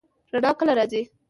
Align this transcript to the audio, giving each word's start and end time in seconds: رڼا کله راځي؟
رڼا 0.33 0.51
کله 0.59 0.73
راځي؟ 0.79 1.01